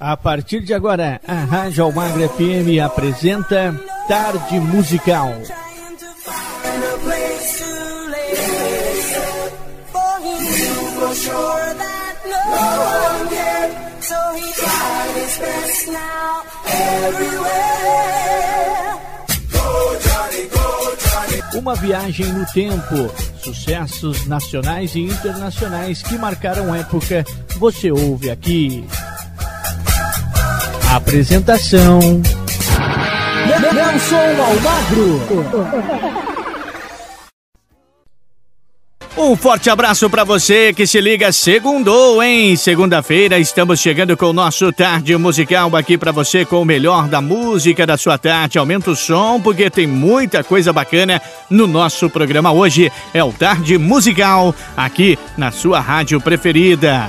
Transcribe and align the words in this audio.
A 0.00 0.16
partir 0.16 0.60
de 0.60 0.72
agora, 0.72 1.20
a 1.26 1.34
Rádio 1.34 1.82
Almagre 1.82 2.28
FM 2.28 2.80
apresenta 2.84 3.74
Tarde 4.06 4.60
Musical. 4.60 5.32
Uma 21.54 21.74
viagem 21.74 22.26
no 22.26 22.46
tempo, 22.46 23.12
sucessos 23.42 24.26
nacionais 24.28 24.94
e 24.94 25.00
internacionais 25.00 26.02
que 26.04 26.16
marcaram 26.16 26.72
época, 26.72 27.24
você 27.58 27.90
ouve 27.90 28.30
aqui. 28.30 28.86
Apresentação: 30.98 32.00
Nelson 33.72 34.16
Almagro. 34.42 35.22
Um 39.16 39.36
forte 39.36 39.70
abraço 39.70 40.10
para 40.10 40.24
você 40.24 40.72
que 40.74 40.88
se 40.88 41.00
liga 41.00 41.30
segundou, 41.30 42.20
hein? 42.20 42.56
Segunda-feira 42.56 43.38
estamos 43.38 43.78
chegando 43.78 44.16
com 44.16 44.26
o 44.26 44.32
nosso 44.32 44.72
tarde 44.72 45.16
musical 45.16 45.74
aqui 45.76 45.96
para 45.96 46.10
você 46.10 46.44
com 46.44 46.60
o 46.60 46.64
melhor 46.64 47.06
da 47.06 47.20
música 47.20 47.86
da 47.86 47.96
sua 47.96 48.18
tarde. 48.18 48.58
Aumenta 48.58 48.90
o 48.90 48.96
som 48.96 49.40
porque 49.40 49.70
tem 49.70 49.86
muita 49.86 50.42
coisa 50.42 50.72
bacana 50.72 51.22
no 51.48 51.68
nosso 51.68 52.10
programa 52.10 52.50
hoje. 52.50 52.90
É 53.14 53.22
o 53.22 53.32
Tarde 53.32 53.78
Musical 53.78 54.52
aqui 54.76 55.16
na 55.36 55.52
sua 55.52 55.78
rádio 55.78 56.20
preferida. 56.20 57.08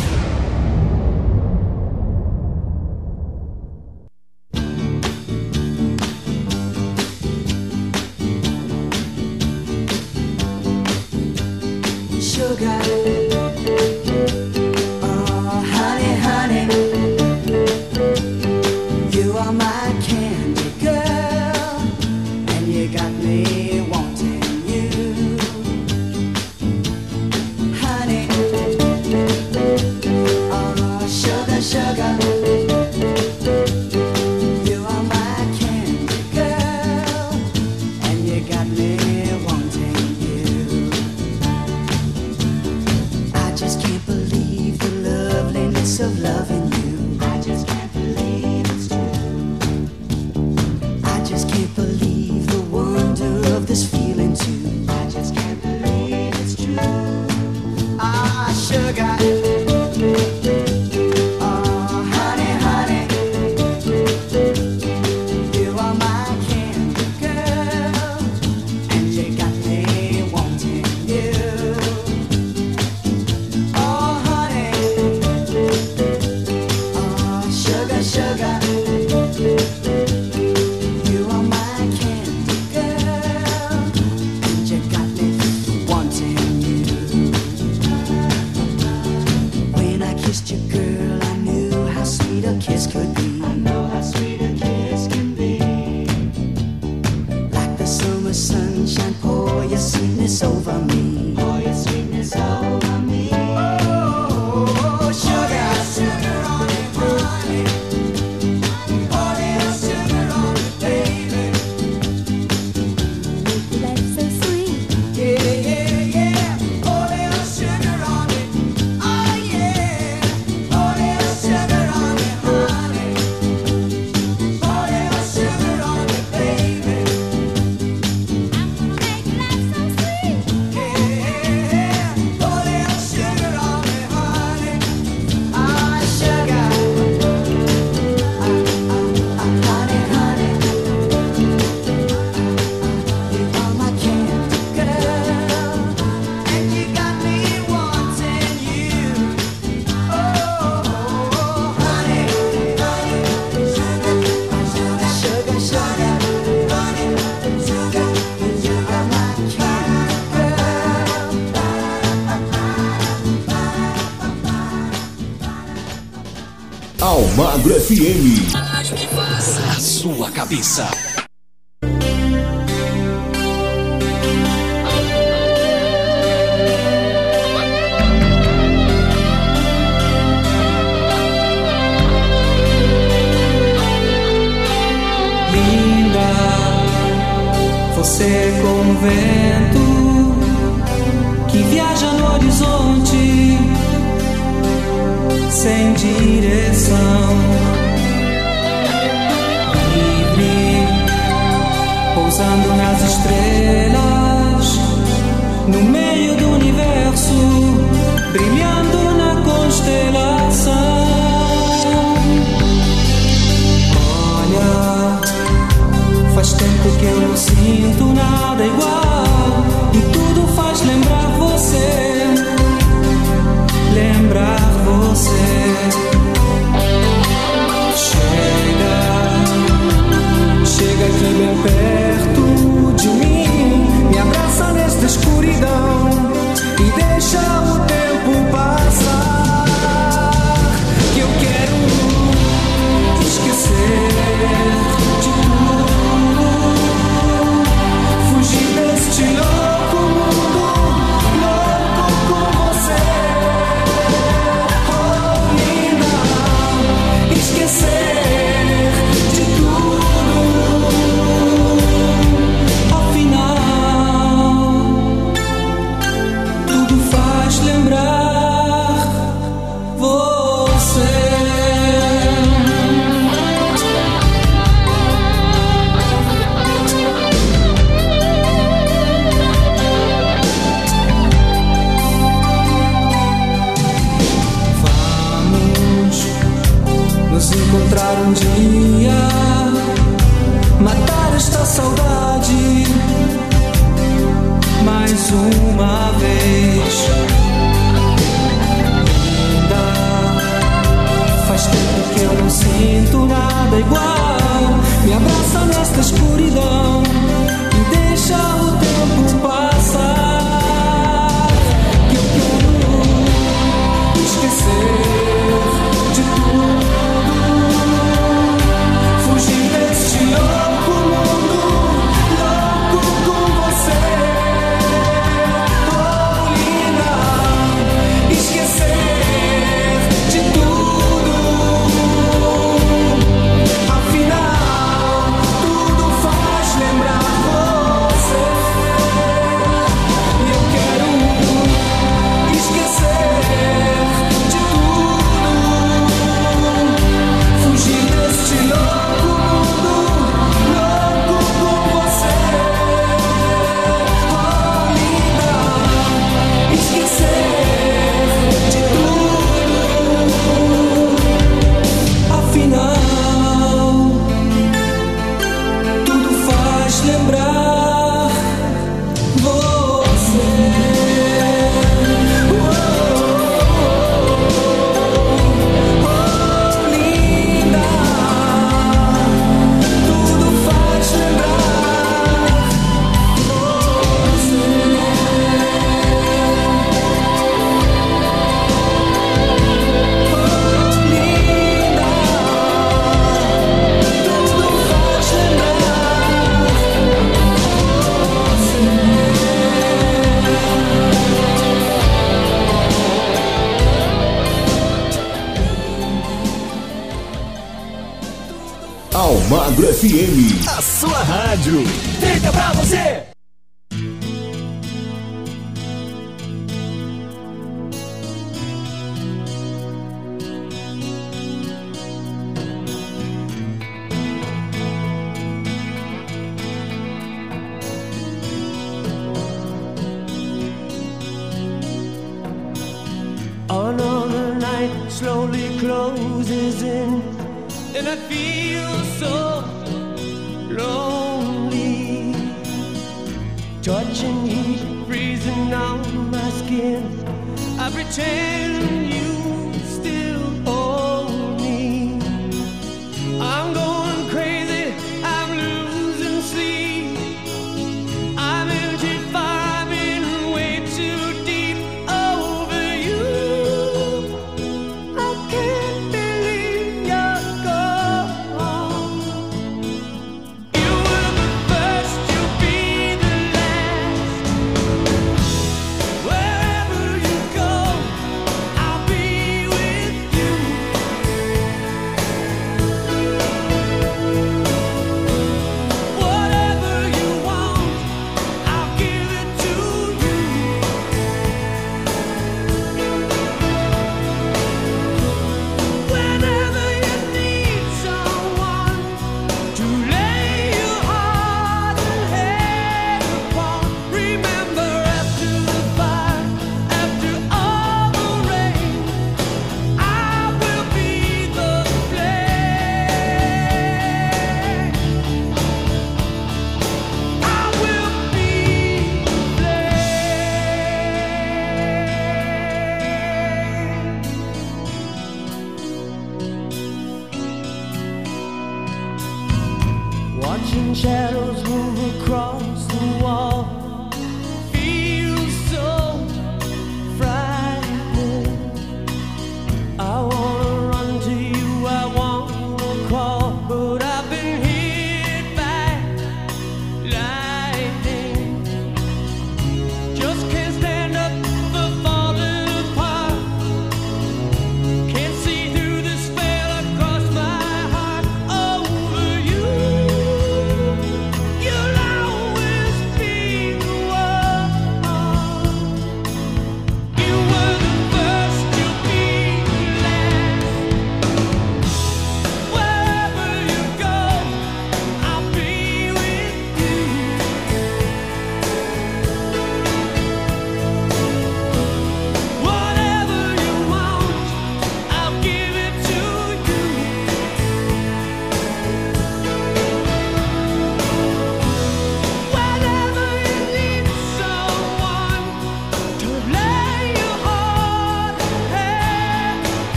Sua 170.59 171.00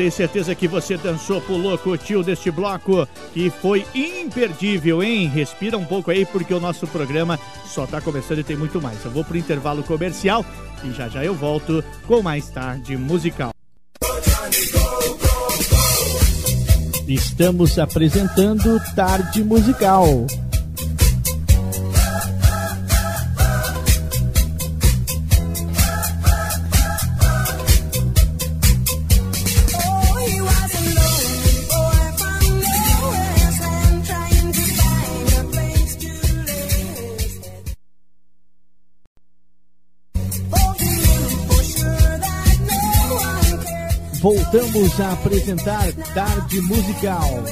tenho 0.00 0.12
certeza 0.12 0.54
que 0.54 0.66
você 0.66 0.96
dançou, 0.96 1.42
pulou, 1.42 1.76
curtiu 1.76 2.22
deste 2.22 2.50
bloco 2.50 3.06
que 3.34 3.50
foi 3.50 3.84
imperdível, 3.94 5.02
hein? 5.02 5.28
Respira 5.28 5.76
um 5.76 5.84
pouco 5.84 6.10
aí 6.10 6.24
porque 6.24 6.54
o 6.54 6.58
nosso 6.58 6.86
programa 6.86 7.38
só 7.66 7.84
está 7.84 8.00
começando 8.00 8.38
e 8.38 8.42
tem 8.42 8.56
muito 8.56 8.80
mais. 8.80 9.04
Eu 9.04 9.10
vou 9.10 9.22
pro 9.22 9.36
intervalo 9.36 9.82
comercial 9.82 10.42
e 10.82 10.90
já 10.92 11.06
já 11.06 11.22
eu 11.22 11.34
volto 11.34 11.84
com 12.06 12.22
mais 12.22 12.48
tarde 12.48 12.96
musical. 12.96 13.50
Estamos 17.06 17.78
apresentando 17.78 18.80
Tarde 18.94 19.44
Musical. 19.44 20.26
Voltamos 44.20 45.00
a 45.00 45.12
apresentar 45.12 45.92
Tarde 46.14 46.60
Musical. 46.62 47.44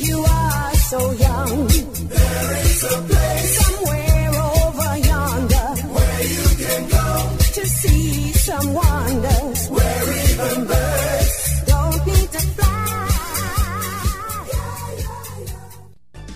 You 0.00 0.24
are 0.24 0.74
so 0.76 1.12
young. 1.12 1.68
There 2.08 2.60
is 2.64 2.84
a 2.84 3.17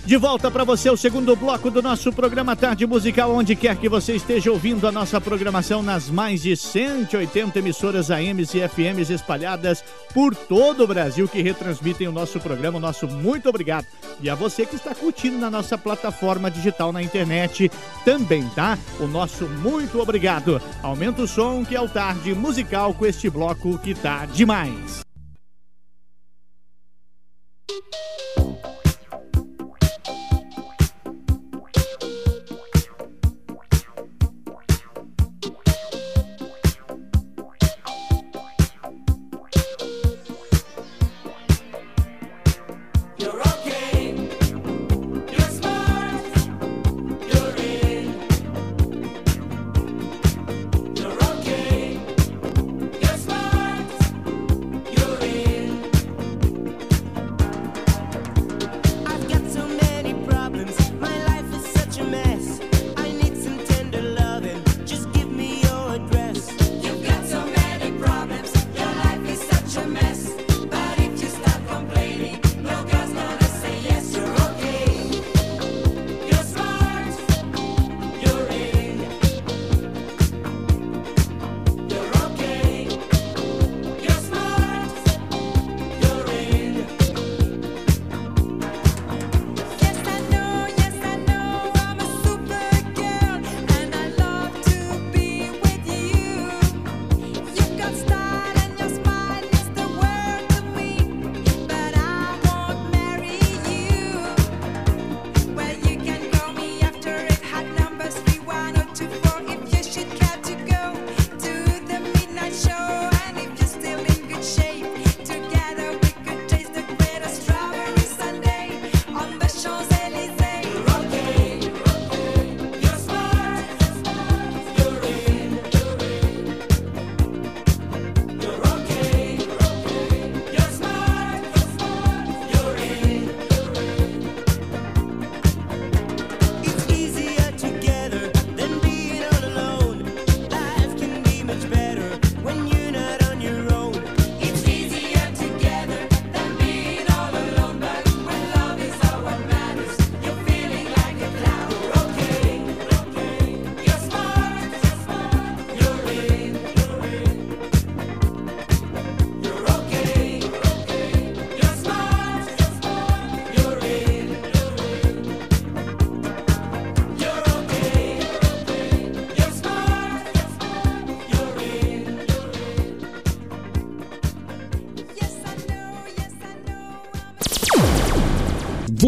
De 0.05 0.17
volta 0.17 0.51
para 0.51 0.65
você 0.65 0.89
o 0.89 0.97
segundo 0.97 1.33
bloco 1.33 1.71
do 1.71 1.81
nosso 1.81 2.11
programa 2.11 2.57
Tarde 2.57 2.85
Musical, 2.85 3.33
onde 3.33 3.55
quer 3.55 3.77
que 3.77 3.87
você 3.87 4.13
esteja 4.13 4.51
ouvindo 4.51 4.85
a 4.85 4.91
nossa 4.91 5.19
programação 5.21 5.81
nas 5.81 6.09
mais 6.09 6.41
de 6.41 6.57
180 6.57 7.59
emissoras 7.59 8.11
AMs 8.11 8.53
e 8.53 8.67
FMs 8.67 9.09
espalhadas 9.09 9.81
por 10.13 10.35
todo 10.35 10.83
o 10.83 10.87
Brasil 10.87 11.25
que 11.25 11.41
retransmitem 11.41 12.09
o 12.09 12.11
nosso 12.11 12.37
programa. 12.41 12.81
Nosso 12.81 13.07
muito 13.07 13.47
obrigado. 13.47 13.87
E 14.19 14.29
a 14.29 14.35
você 14.35 14.65
que 14.65 14.75
está 14.75 14.93
curtindo 14.93 15.37
na 15.37 15.49
nossa 15.49 15.77
plataforma 15.77 16.51
digital 16.51 16.91
na 16.91 17.01
internet 17.01 17.71
também, 18.03 18.43
tá? 18.49 18.77
O 18.99 19.07
nosso 19.07 19.45
muito 19.45 20.01
obrigado. 20.01 20.61
Aumenta 20.81 21.21
o 21.21 21.27
som 21.27 21.63
que 21.63 21.77
é 21.77 21.81
o 21.81 21.87
Tarde 21.87 22.35
Musical 22.35 22.93
com 22.93 23.05
este 23.05 23.29
bloco 23.29 23.77
que 23.77 23.95
tá 23.95 24.25
demais. 24.25 25.03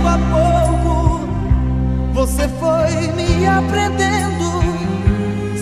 Pouco 0.00 0.08
a 0.08 0.18
pouco, 0.32 1.20
você 2.14 2.48
foi 2.58 3.12
me 3.12 3.46
aprendendo. 3.46 4.62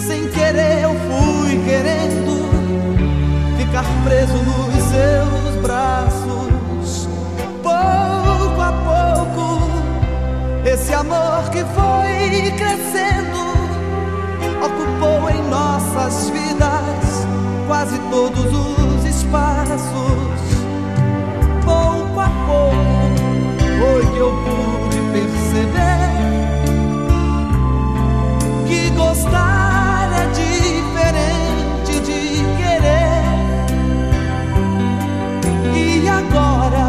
Sem 0.07 0.29
querer, 0.29 0.85
eu 0.85 0.95
fui 0.95 1.61
querendo 1.65 2.49
ficar 3.59 3.85
preso 4.05 4.35
nos 4.35 4.85
seus 4.85 5.61
braços. 5.61 7.09
Pouco 7.65 8.61
a 8.61 8.73
pouco, 8.87 9.61
esse 10.65 10.95
amor 10.95 11.51
que 11.51 11.65
foi 11.75 12.53
crescendo 12.53 13.39
ocupou 14.65 15.31
em 15.31 15.43
nossas 15.51 16.31
vidas 16.31 17.27
quase 17.67 17.99
todos 18.11 18.47
os 18.47 19.05
espaços. 19.05 20.48
Foi 23.79 24.05
que 24.13 24.19
eu 24.19 24.33
pude 24.45 25.01
perceber 25.13 26.09
que 28.67 28.91
gostar 28.91 30.11
é 30.13 30.27
diferente 30.43 31.95
de 32.01 32.21
querer. 32.59 33.23
E 35.75 36.09
agora, 36.09 36.88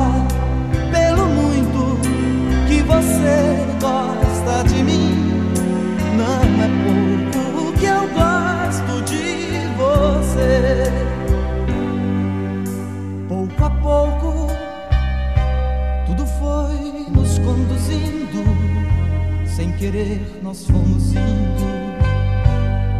Sem 19.59 19.73
querer, 19.73 20.39
nós 20.41 20.65
fomos 20.67 21.11
indo 21.11 21.67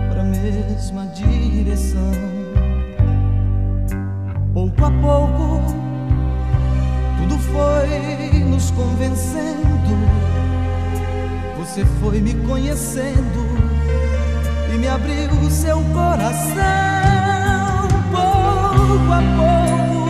para 0.09 0.23
a 0.23 0.25
mesma 0.25 1.05
direção. 1.05 2.11
Pouco 4.53 4.83
a 4.83 4.91
pouco, 4.91 5.61
tudo 7.17 7.37
foi 7.37 8.41
nos 8.41 8.71
convencendo. 8.71 9.95
Você 11.59 11.85
foi 12.01 12.19
me 12.19 12.33
conhecendo 12.45 13.45
e 14.73 14.77
me 14.77 14.87
abriu 14.89 15.31
o 15.41 15.49
seu 15.49 15.77
coração. 15.93 16.57
Pouco 18.11 19.13
a 19.13 19.21
pouco, 19.39 20.09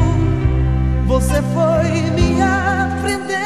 você 1.05 1.43
foi 1.53 2.09
me 2.09 2.41
aprendendo. 2.41 3.39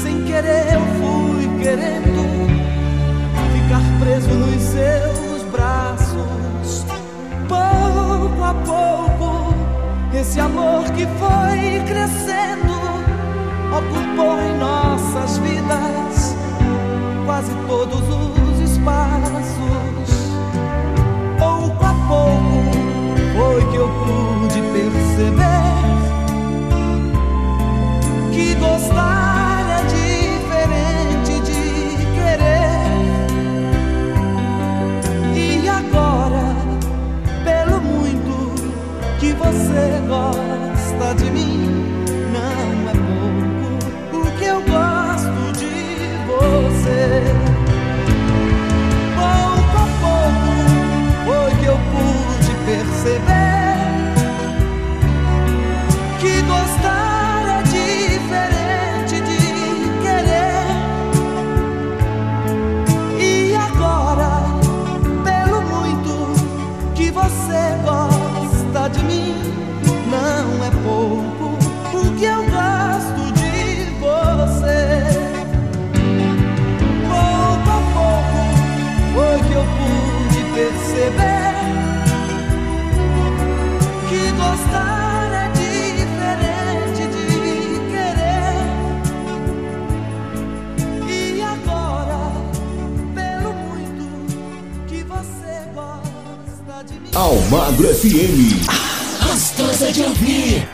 Sem 0.00 0.22
querer, 0.22 0.74
eu 0.74 0.80
fui 1.00 1.29
querendo 1.62 2.48
ficar 3.52 3.82
preso 4.00 4.30
nos 4.30 4.62
seus 4.62 5.42
braços. 5.50 6.86
Pouco 7.48 8.44
a 8.44 8.54
pouco, 8.64 9.54
esse 10.14 10.40
amor 10.40 10.84
que 10.92 11.06
foi 11.18 11.82
crescendo 11.86 12.72
ocupou 13.76 14.40
em 14.40 14.58
nossas 14.58 15.38
vidas 15.38 16.36
quase 17.26 17.52
todos 17.66 18.00
os 18.00 18.70
espaços. 18.70 20.30
Pouco 21.38 21.84
a 21.84 21.94
pouco 22.08 22.80
foi 23.36 23.70
que 23.70 23.76
eu 23.76 23.88
pude 23.88 24.62
perceber 24.72 25.40
que 28.32 28.54
gostar 28.54 29.29
você 39.40 40.00
gosta 40.06 41.14
de 41.14 41.30
mim, 41.30 42.04
não 42.32 42.88
é 42.88 42.94
pouco 44.12 44.28
o 44.28 44.38
que 44.38 44.44
eu 44.44 44.60
gosto 44.60 45.52
de 45.58 45.74
você. 46.26 47.49
Almagro 97.50 97.90
FM. 97.90 98.60
Gostosa 99.26 99.90
de 99.90 100.04
ouvir. 100.04 100.69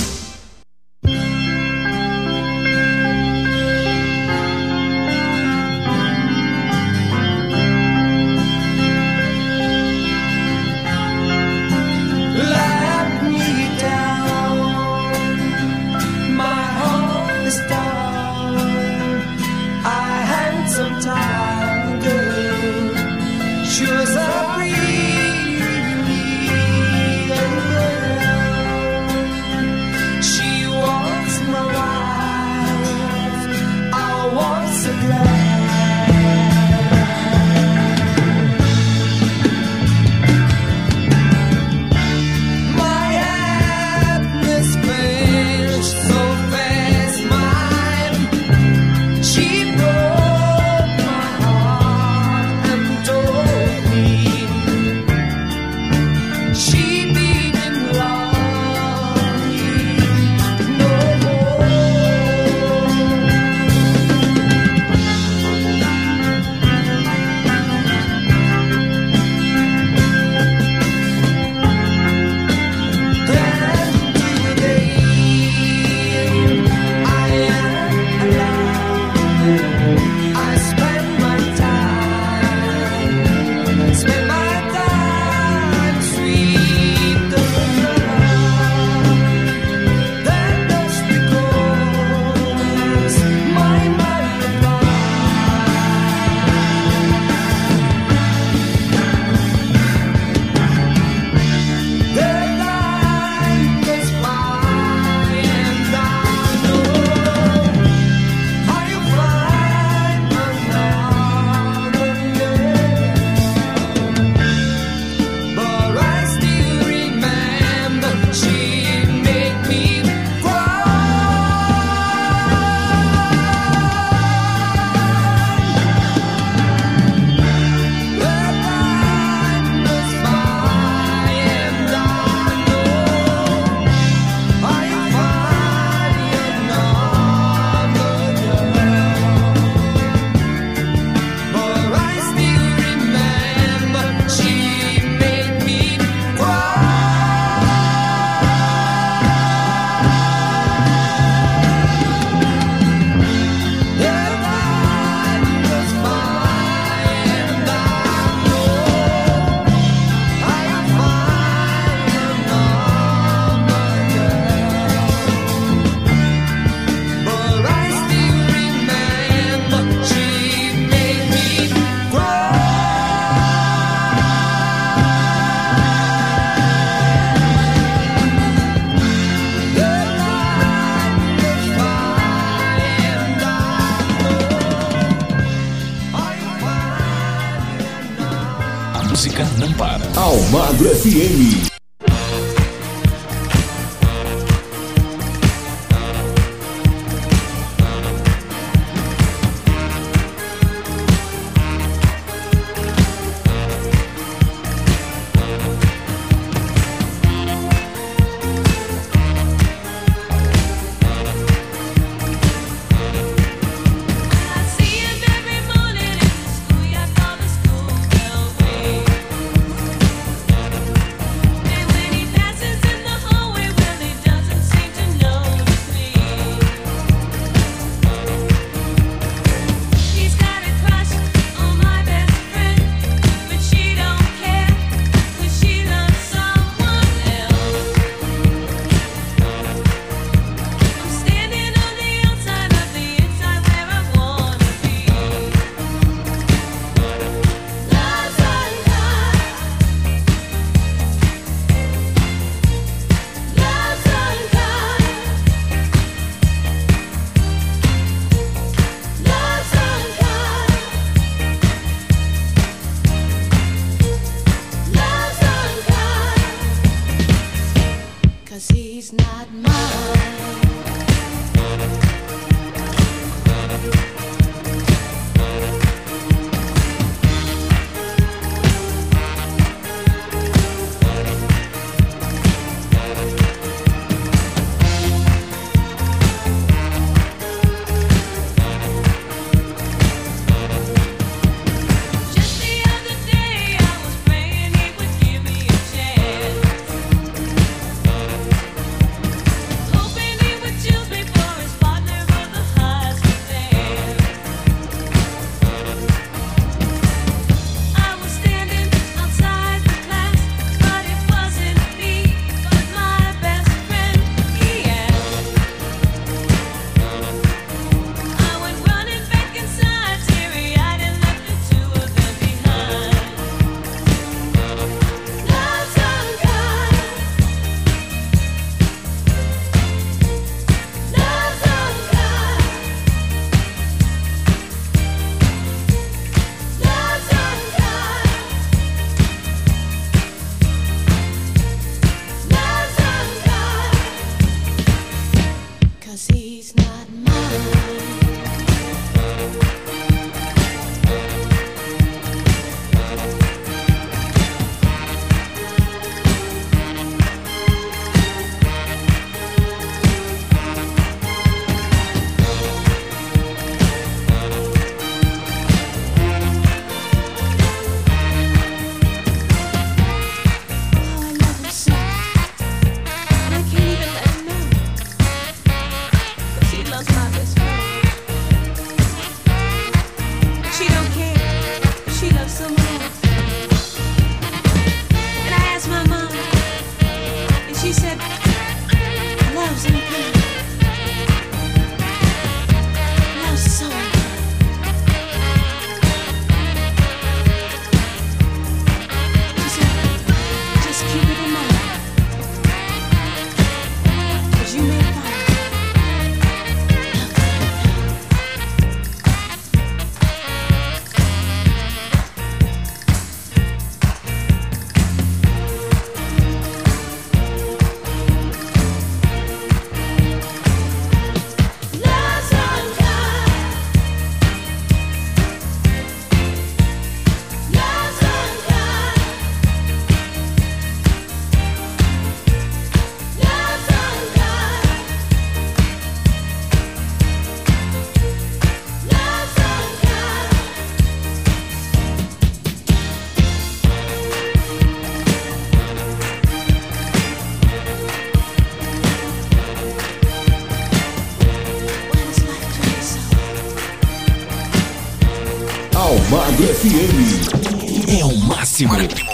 Máximo 458.84 459.25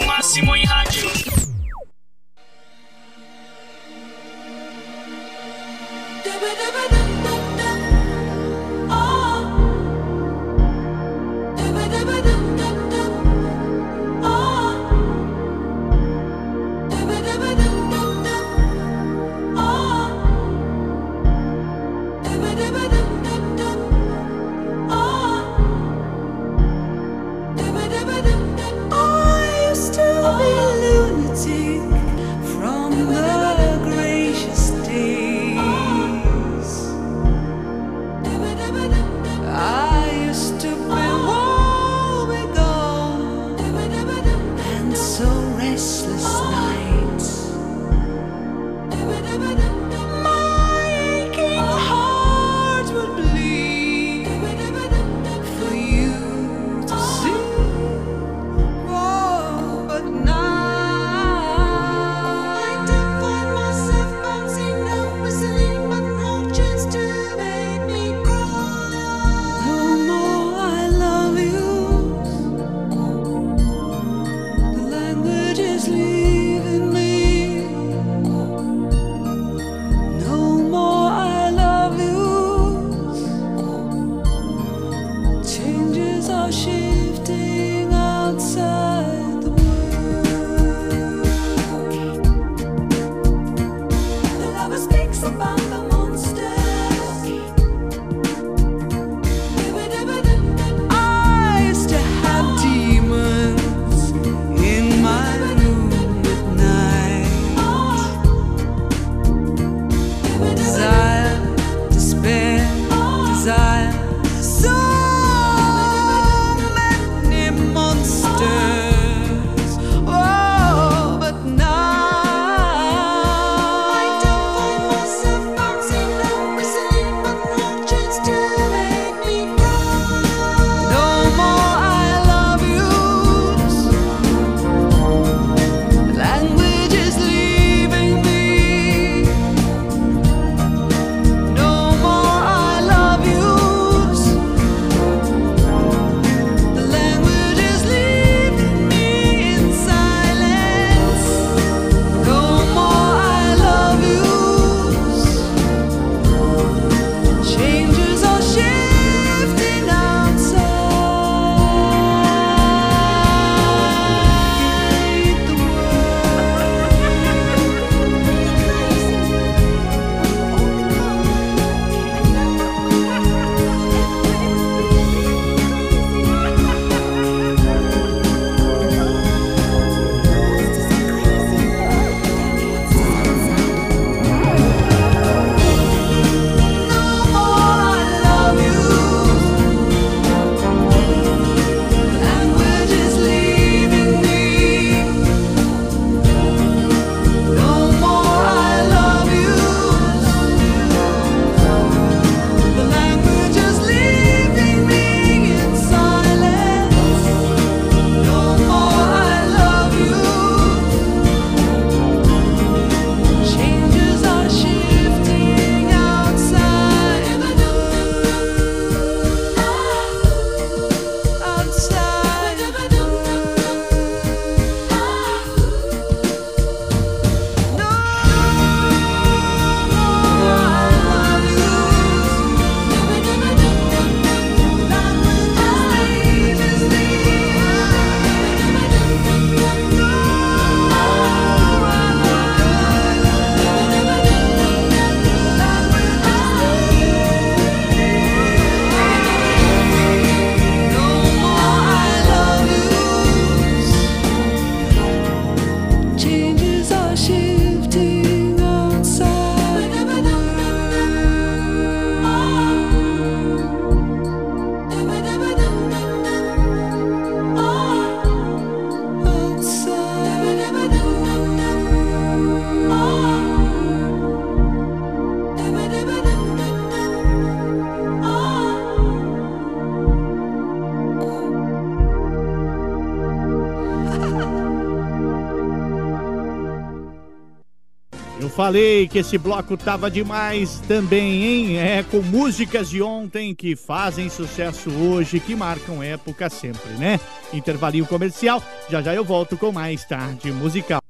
Falei 288.73 289.07
que 289.07 289.19
esse 289.19 289.37
bloco 289.37 289.77
tava 289.77 290.11
demais 290.11 290.81
também, 290.89 291.45
hein? 291.45 291.79
É, 291.79 292.03
com 292.03 292.23
músicas 292.23 292.89
de 292.89 293.03
ontem 293.03 293.55
que 293.55 293.77
fazem 293.77 294.31
sucesso 294.31 294.89
hoje, 294.89 295.39
que 295.39 295.55
marcam 295.55 296.03
época 296.03 296.49
sempre, 296.49 296.91
né? 296.93 297.21
Intervalinho 297.53 298.07
comercial, 298.07 298.65
já 298.89 299.03
já 299.03 299.15
eu 299.15 299.27
volto 299.27 299.59
com 299.59 299.71
mais 299.71 300.07
tarde 300.07 300.51
musical. 300.51 301.03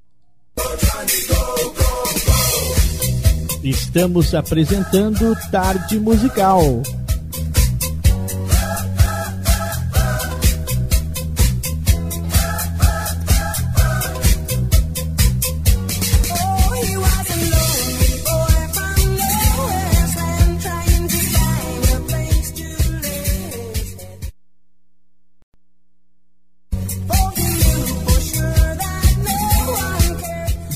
Estamos 3.62 4.34
apresentando 4.34 5.32
Tarde 5.52 6.00
Musical. 6.00 6.82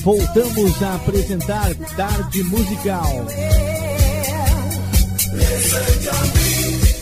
Voltamos 0.07 0.81
a 0.81 0.95
apresentar 0.95 1.75
Tarde 1.97 2.41
Musical. 2.43 3.27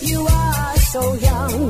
You 0.01 0.26
are 0.28 0.80
so 0.91 1.16
young. 1.18 1.70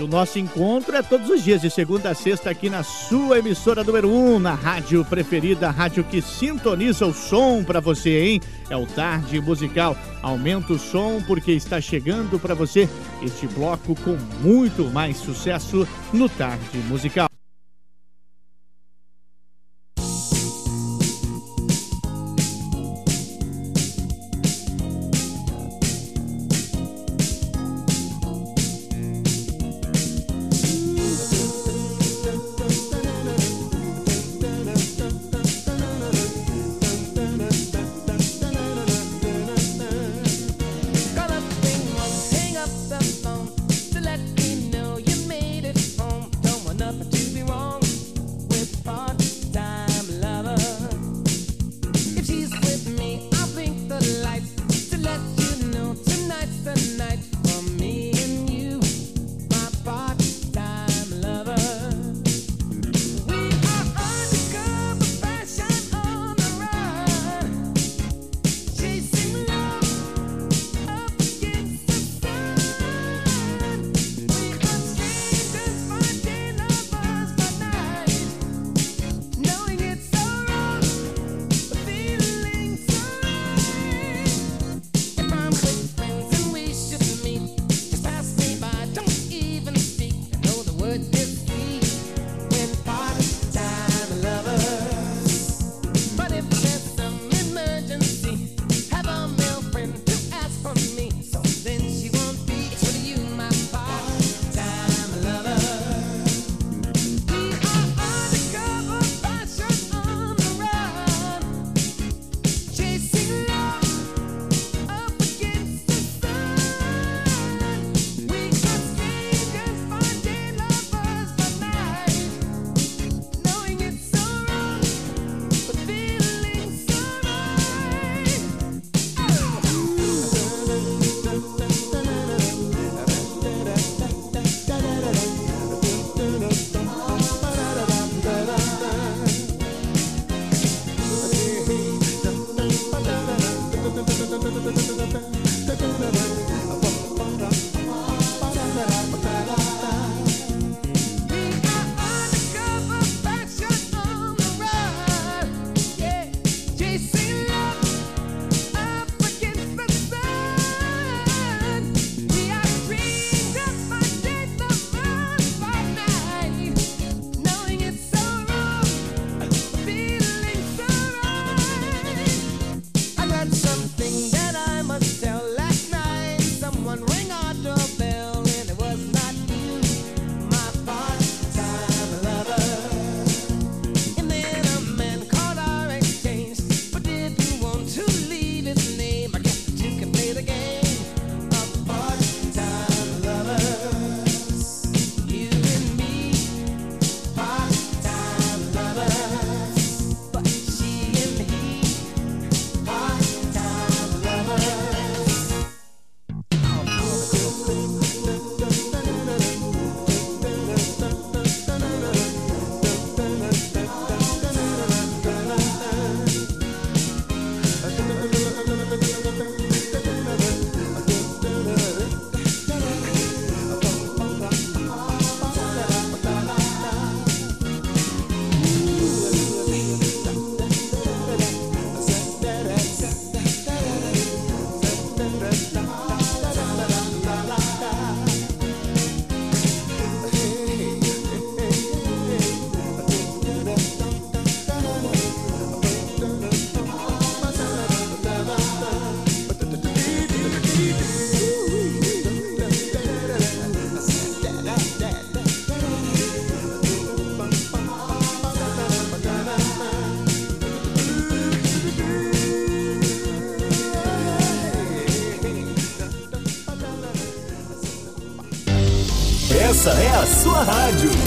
E 0.00 0.02
o 0.02 0.08
nosso 0.08 0.38
encontro 0.38 0.96
é 0.96 1.02
todos 1.02 1.28
os 1.28 1.44
dias, 1.44 1.60
de 1.60 1.68
segunda 1.68 2.08
a 2.08 2.14
sexta, 2.14 2.48
aqui 2.48 2.70
na 2.70 2.82
sua 2.82 3.38
emissora 3.38 3.84
número 3.84 4.08
1, 4.08 4.34
um, 4.36 4.38
na 4.38 4.54
rádio 4.54 5.04
preferida, 5.04 5.68
a 5.68 5.70
rádio 5.70 6.02
que 6.02 6.22
sintoniza 6.22 7.04
o 7.04 7.12
som 7.12 7.62
para 7.62 7.80
você, 7.80 8.18
hein? 8.18 8.40
É 8.70 8.76
o 8.78 8.86
Tarde 8.86 9.38
Musical. 9.42 9.94
Aumenta 10.22 10.72
o 10.72 10.78
som 10.78 11.20
porque 11.26 11.52
está 11.52 11.82
chegando 11.82 12.38
para 12.38 12.54
você 12.54 12.88
este 13.22 13.46
bloco 13.48 13.94
com 13.96 14.16
muito 14.40 14.84
mais 14.84 15.18
sucesso 15.18 15.86
no 16.14 16.30
Tarde 16.30 16.78
Musical. 16.88 17.28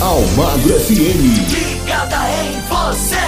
Almagro 0.04 0.78
FM. 0.82 1.22
Ligada 1.50 2.28
em 2.30 2.60
você. 2.68 3.26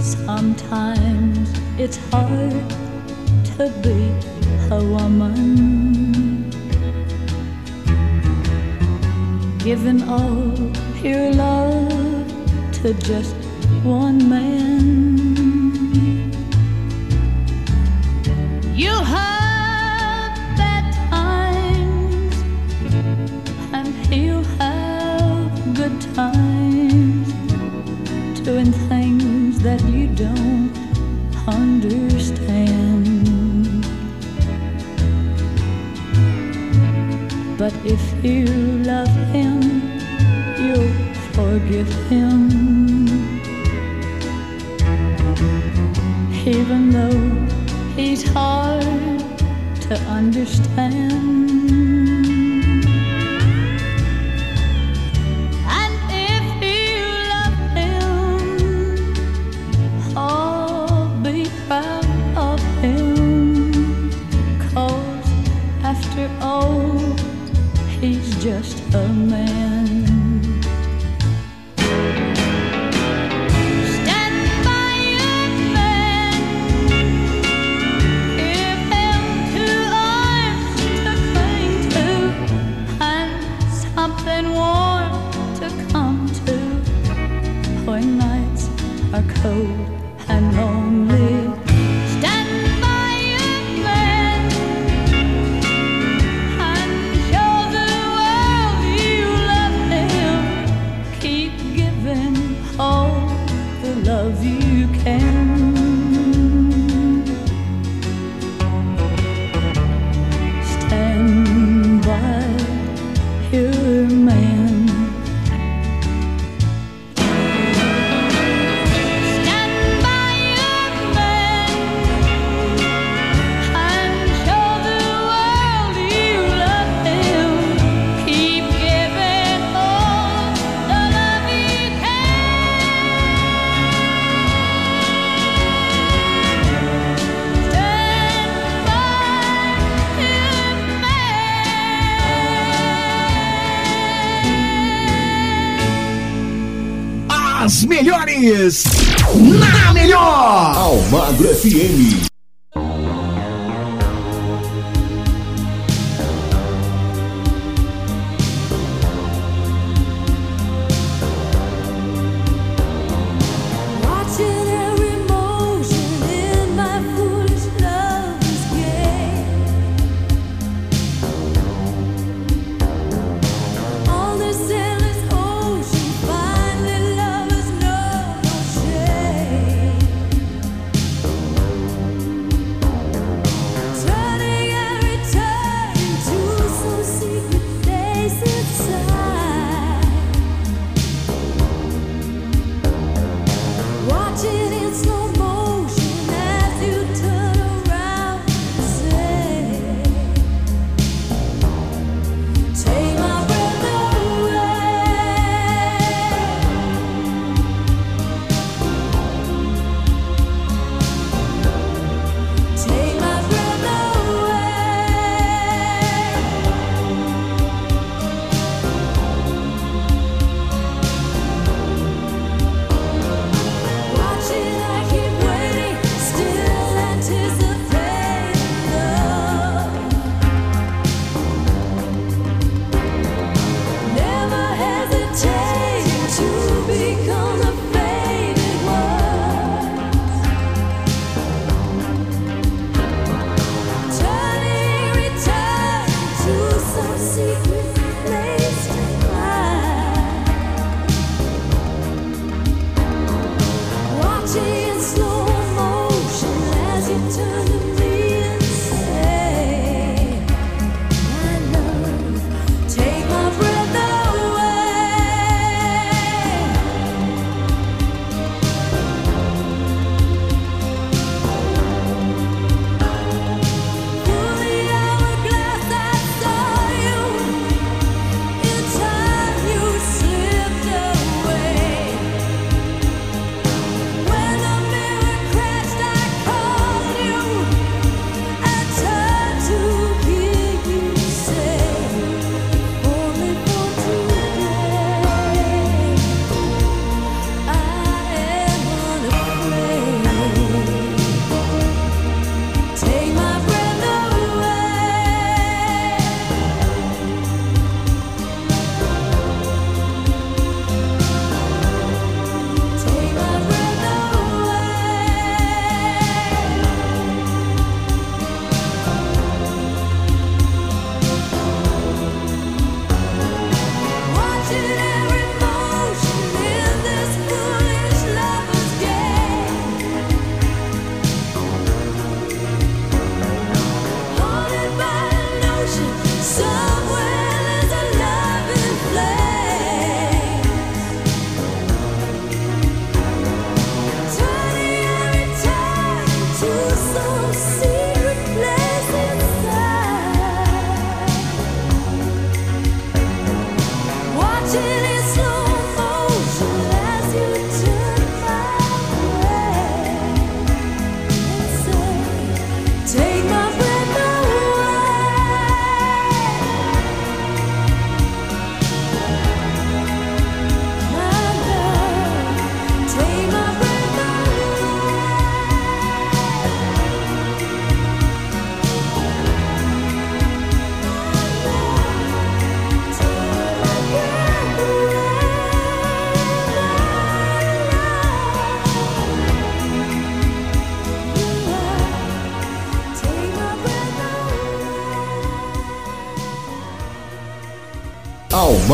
Sometimes 0.00 1.50
it's 1.78 1.98
hard 2.10 2.54
to 3.58 3.68
be 3.82 4.10
a 4.70 4.82
woman. 4.82 6.50
Giving 9.58 10.02
all 10.08 10.54
your 11.02 11.34
love 11.34 12.26
to 12.80 12.94
just 12.94 13.36
one 13.84 14.26
man. 14.26 15.03
But 37.64 37.72
if 37.86 38.22
you 38.22 38.44
love 38.84 39.08
him, 39.32 39.62
you'll 40.60 40.92
forgive 41.32 41.90
him. 42.10 42.50
Even 46.46 46.90
though 46.90 47.22
he's 47.96 48.22
hard 48.22 48.82
to 49.88 49.94
understand. 50.10 51.33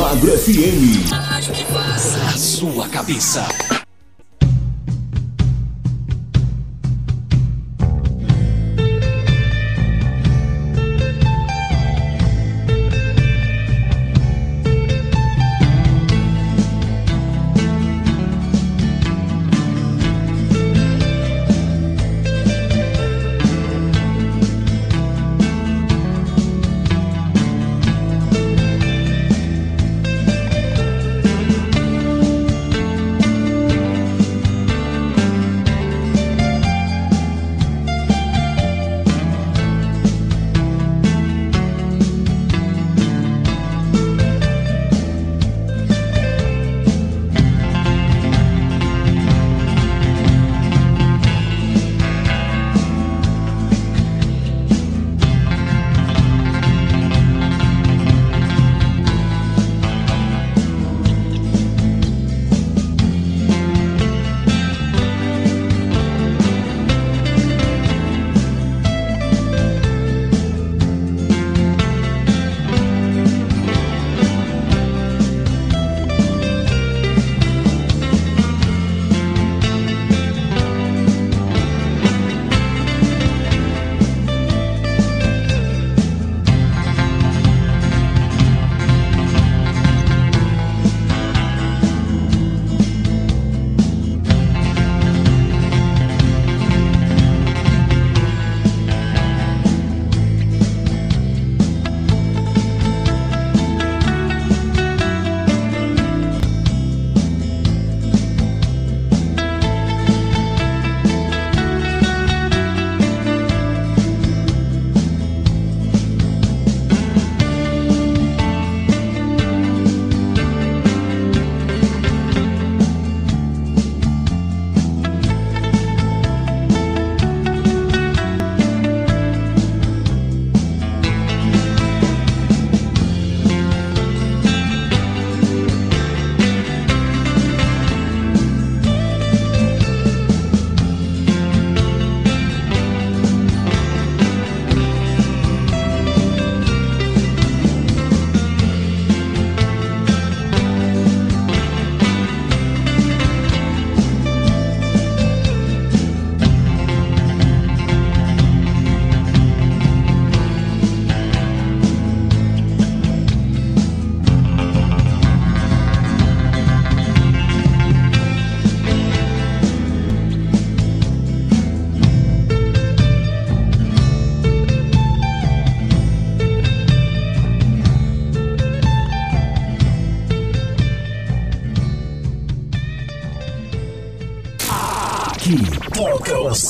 Almagro 0.01 0.32
FM. 0.32 1.12
A 1.12 2.38
sua 2.38 2.88
cabeça. 2.88 3.46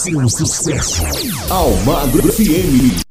Seu 0.00 0.30
sucesso. 0.30 1.02
Almagro 1.50 2.32
FM. 2.32 3.09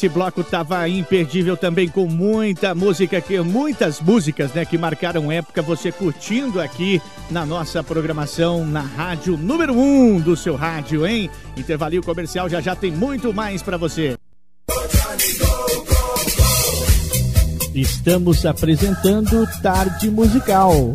Esse 0.00 0.08
bloco 0.08 0.42
tava 0.42 0.88
imperdível 0.88 1.58
também 1.58 1.86
com 1.86 2.06
muita 2.06 2.74
música 2.74 3.20
que 3.20 3.38
muitas 3.40 4.00
músicas, 4.00 4.50
né, 4.54 4.64
que 4.64 4.78
marcaram 4.78 5.30
época, 5.30 5.60
você 5.60 5.92
curtindo 5.92 6.58
aqui 6.58 7.02
na 7.30 7.44
nossa 7.44 7.84
programação 7.84 8.64
na 8.64 8.80
rádio 8.80 9.36
número 9.36 9.74
1 9.74 10.14
um 10.14 10.18
do 10.18 10.34
seu 10.34 10.56
rádio, 10.56 11.06
hein? 11.06 11.28
Intervalinho 11.54 12.02
comercial 12.02 12.48
já 12.48 12.62
já 12.62 12.74
tem 12.74 12.90
muito 12.90 13.34
mais 13.34 13.60
para 13.62 13.76
você. 13.76 14.16
Estamos 17.74 18.46
apresentando 18.46 19.46
Tarde 19.60 20.10
Musical. 20.10 20.94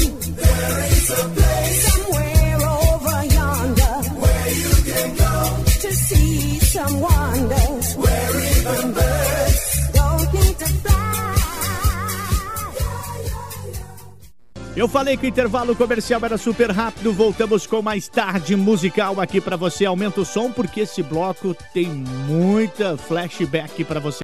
Eu 14.73 14.87
falei 14.87 15.17
que 15.17 15.25
o 15.25 15.27
intervalo 15.27 15.75
comercial 15.75 16.21
era 16.23 16.37
super 16.37 16.71
rápido. 16.71 17.11
Voltamos 17.11 17.67
com 17.67 17.81
mais 17.81 18.07
tarde 18.07 18.55
musical 18.55 19.19
aqui 19.19 19.41
para 19.41 19.57
você. 19.57 19.85
Aumenta 19.85 20.21
o 20.21 20.25
som 20.25 20.49
porque 20.49 20.81
esse 20.81 21.03
bloco 21.03 21.53
tem 21.73 21.87
muita 21.87 22.95
flashback 22.95 23.83
para 23.83 23.99
você. 23.99 24.23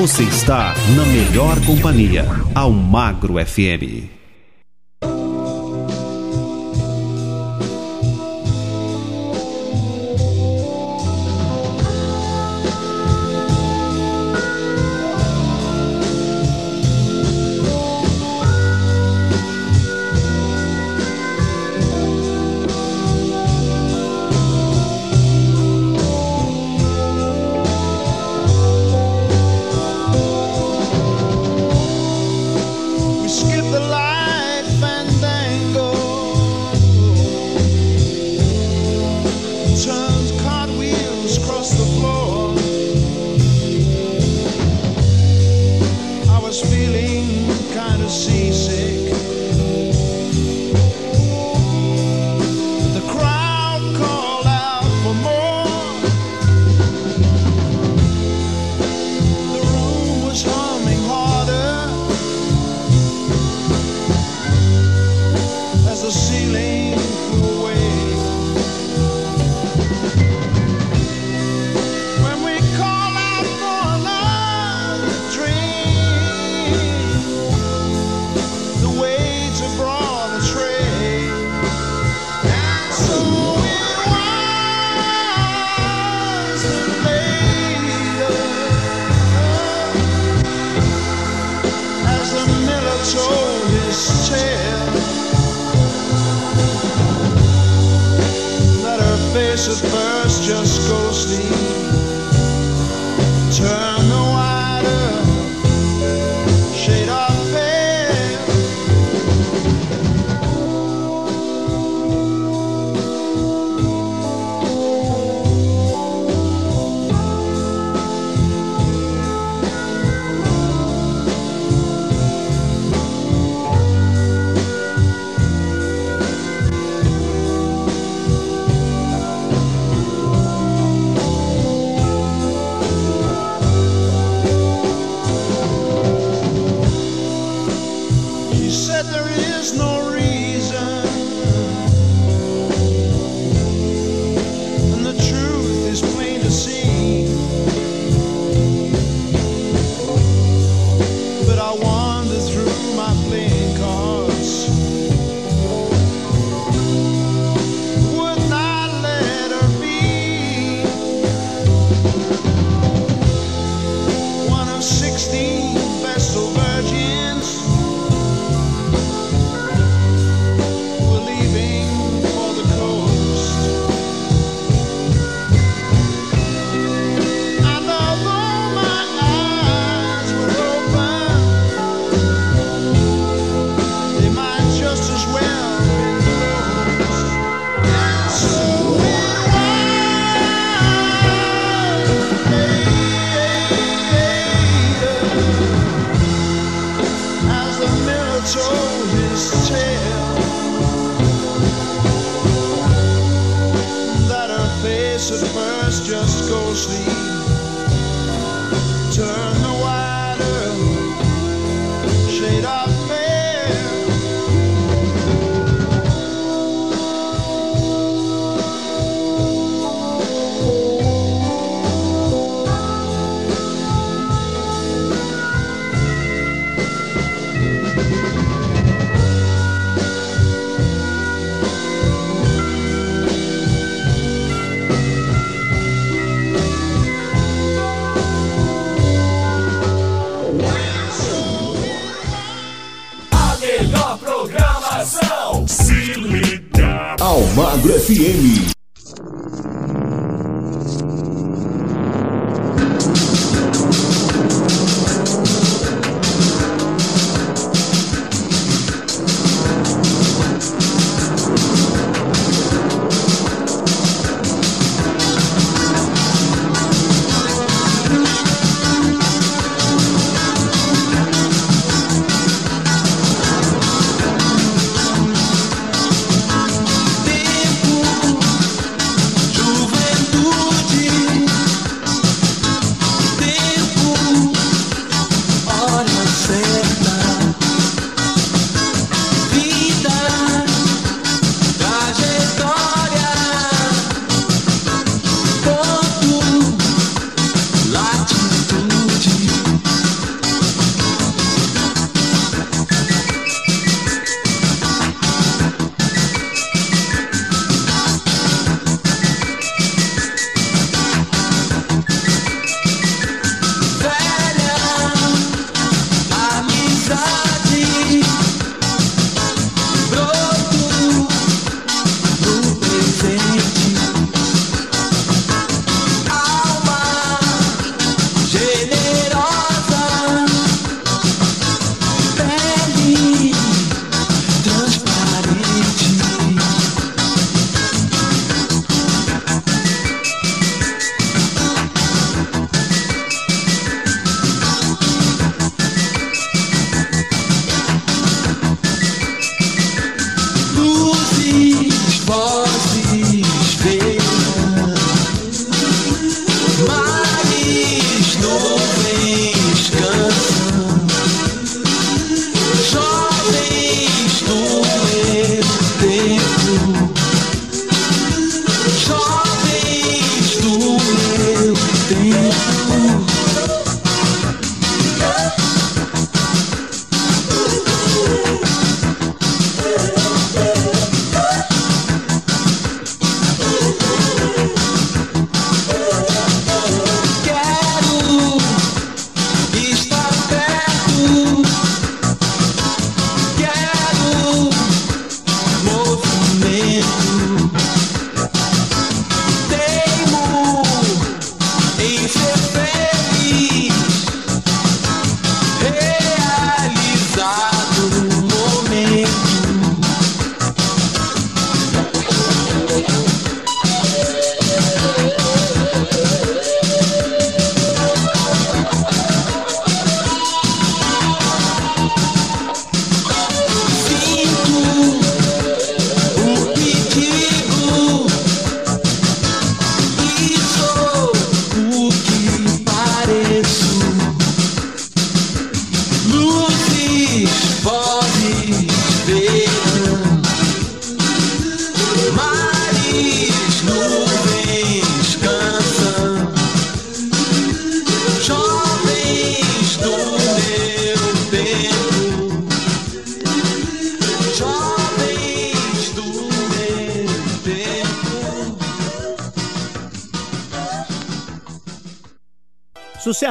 Você 0.00 0.22
está 0.22 0.74
na 0.94 1.04
melhor 1.06 1.58
companhia, 1.66 2.24
Almagro 2.54 3.34
FM. 3.44 4.17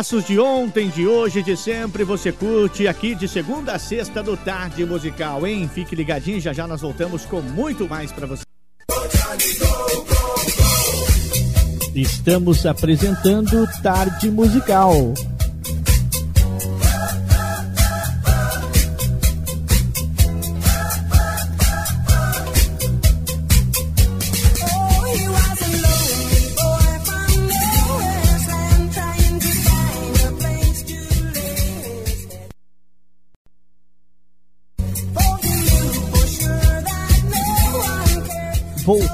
Sucessos 0.07 0.25
de 0.25 0.39
ontem, 0.39 0.89
de 0.89 1.05
hoje, 1.05 1.43
de 1.43 1.57
sempre, 1.57 2.05
você 2.05 2.31
curte 2.31 2.87
aqui 2.87 3.13
de 3.13 3.27
segunda 3.27 3.73
a 3.73 3.79
sexta 3.79 4.23
do 4.23 4.37
Tarde 4.37 4.85
Musical, 4.85 5.45
hein? 5.45 5.69
Fique 5.73 5.97
ligadinho, 5.97 6.39
já 6.39 6.53
já 6.53 6.65
nós 6.65 6.79
voltamos 6.79 7.25
com 7.25 7.41
muito 7.41 7.89
mais 7.89 8.09
pra 8.09 8.25
você. 8.25 8.43
Estamos 11.93 12.65
apresentando 12.65 13.67
Tarde 13.83 14.31
Musical. 14.31 15.13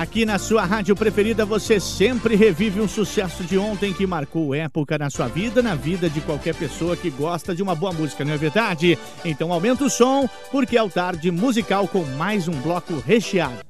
Aqui 0.00 0.24
na 0.24 0.38
sua 0.38 0.64
rádio 0.64 0.96
preferida, 0.96 1.44
você 1.44 1.78
sempre 1.78 2.34
revive 2.34 2.80
um 2.80 2.88
sucesso 2.88 3.44
de 3.44 3.58
ontem 3.58 3.92
que 3.92 4.06
marcou 4.06 4.54
época 4.54 4.96
na 4.96 5.10
sua 5.10 5.28
vida, 5.28 5.60
na 5.60 5.74
vida 5.74 6.08
de 6.08 6.22
qualquer 6.22 6.54
pessoa 6.54 6.96
que 6.96 7.10
gosta 7.10 7.54
de 7.54 7.62
uma 7.62 7.74
boa 7.74 7.92
música, 7.92 8.24
não 8.24 8.32
é 8.32 8.38
verdade? 8.38 8.98
Então 9.22 9.52
aumenta 9.52 9.84
o 9.84 9.90
som, 9.90 10.26
porque 10.50 10.78
é 10.78 10.82
o 10.82 10.88
Tarde 10.88 11.30
Musical 11.30 11.86
com 11.86 12.02
mais 12.16 12.48
um 12.48 12.58
bloco 12.62 12.94
recheado. 12.98 13.69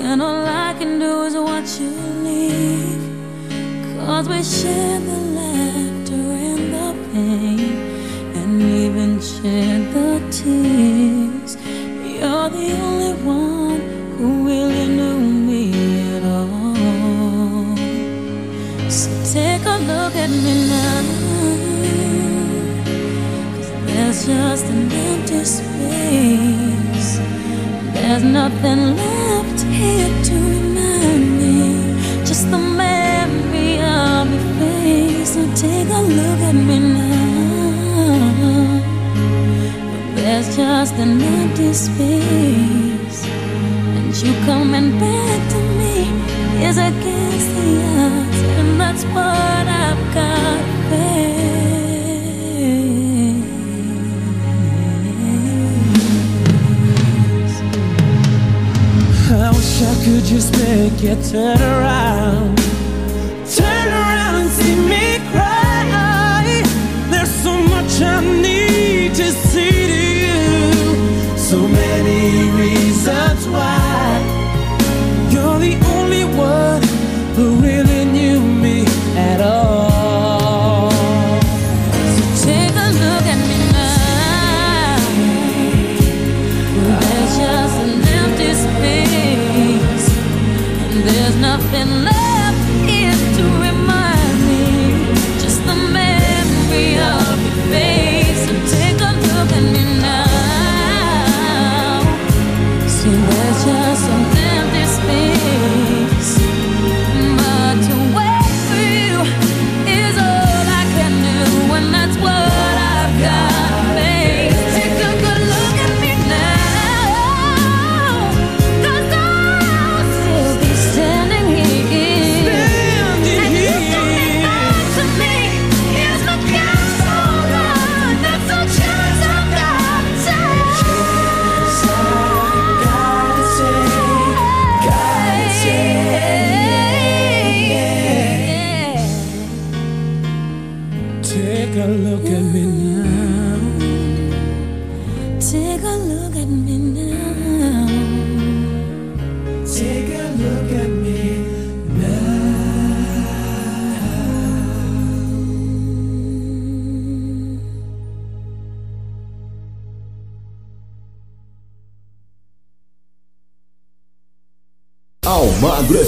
when 0.00 0.20
all 0.20 0.46
I 0.46 0.74
can 0.78 0.98
do 0.98 1.22
is 1.22 1.34
watch 1.34 1.78
you 1.80 1.90
leave? 2.26 3.02
Cause 3.96 4.28
we 4.28 4.42
share 4.42 5.00
the 5.10 5.18
laughter 5.38 6.26
and 6.48 6.64
the 6.74 6.88
pain, 7.12 7.76
and 8.38 8.62
even 8.62 9.20
share 9.20 9.80
the 9.94 10.08
tears. 10.36 11.52
You're 12.14 12.48
the 12.58 12.68
only 12.86 13.14
one 13.24 13.80
who 14.16 14.28
really 14.46 14.86
knew 14.98 15.20
me 15.48 15.62
at 16.16 16.24
all. 16.24 17.76
So 18.96 19.10
take 19.34 19.64
a 19.74 19.76
look 19.90 20.14
at 20.24 20.30
me 20.44 20.54
now. 20.72 21.02
Cause 23.56 23.70
There's 23.86 24.20
just 24.26 24.64
an 24.66 24.92
empty 24.92 25.44
space. 25.44 26.69
There's 28.10 28.24
nothing 28.24 28.96
left 28.96 29.60
here 29.62 30.10
to 30.24 30.34
remind 30.34 31.38
me. 31.38 31.94
Just 32.24 32.50
the 32.50 32.58
memory 32.58 33.78
of 33.78 34.28
your 34.34 34.46
face. 34.58 35.34
So 35.34 35.40
take 35.54 35.88
a 35.88 36.02
look 36.18 36.40
at 36.40 36.56
me 36.56 36.78
now. 36.80 37.70
There's 40.16 40.56
just 40.56 40.94
an 40.94 41.22
empty 41.22 41.72
space. 41.72 43.24
And 43.94 44.12
you 44.20 44.32
coming 44.44 44.90
back 44.98 45.40
to 45.52 45.58
me 45.78 46.10
is 46.66 46.78
against 46.78 47.48
the 47.54 47.70
odds. 47.94 48.40
And 48.58 48.80
that's 48.80 49.04
what 49.14 49.64
I've 49.84 50.14
got 50.14 50.60
to. 50.90 51.89
Could 60.10 60.24
just 60.24 60.52
make 60.58 61.00
you 61.02 61.14
turn 61.30 61.60
around. 61.60 62.58
Turn 63.54 63.88
around 63.88 64.34
and 64.42 64.50
see 64.50 64.74
me 64.88 65.09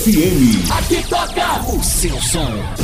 FM. 0.03 0.73
Aqui 0.79 1.09
toca 1.09 1.63
o 1.73 1.81
seu 1.81 2.21
som. 2.21 2.82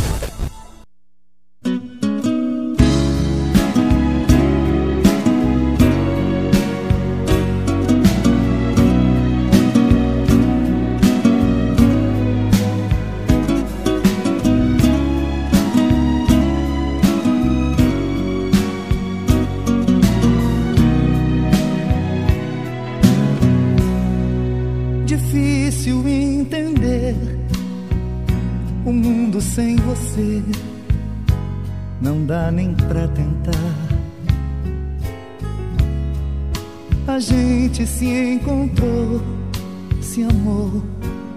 Amou 40.30 40.82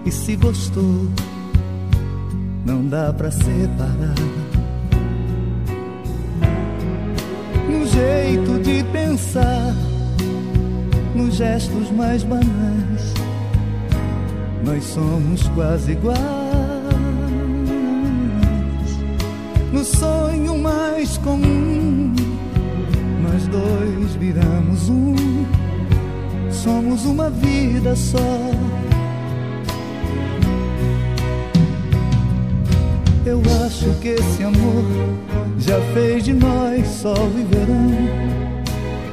e 0.04 0.10
se 0.10 0.36
gostou. 0.36 1.08
Não 2.64 2.86
dá 2.86 3.12
pra 3.12 3.30
separar. 3.30 4.14
No 7.68 7.86
jeito 7.86 8.58
de 8.62 8.84
pensar, 8.84 9.74
nos 11.14 11.34
gestos 11.34 11.90
mais 11.90 12.22
banais 12.22 13.22
nós 14.64 14.84
somos 14.84 15.42
quase 15.48 15.92
iguais. 15.92 16.18
No 19.72 19.84
sonho 19.84 20.58
mais 20.58 21.18
comum, 21.18 22.14
nós 23.22 23.46
dois 23.48 24.14
viramos 24.14 24.88
um. 24.88 25.14
Somos 26.50 27.04
uma 27.04 27.28
vida 27.30 27.96
só. 27.96 28.18
Eu 33.32 33.40
acho 33.64 33.88
que 34.02 34.08
esse 34.08 34.44
amor 34.44 34.84
já 35.58 35.80
fez 35.94 36.22
de 36.22 36.34
nós 36.34 36.86
só 36.86 37.14
viver 37.14 37.66
um. 37.66 38.62